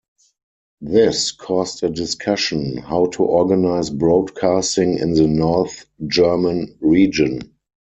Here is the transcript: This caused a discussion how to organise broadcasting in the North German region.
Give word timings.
This 0.81 1.31
caused 1.31 1.83
a 1.83 1.89
discussion 1.91 2.77
how 2.77 3.05
to 3.05 3.23
organise 3.23 3.91
broadcasting 3.91 4.97
in 4.97 5.13
the 5.13 5.27
North 5.27 5.85
German 6.07 6.75
region. 6.79 7.53